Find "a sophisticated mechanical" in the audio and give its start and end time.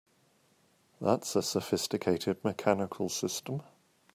1.35-3.07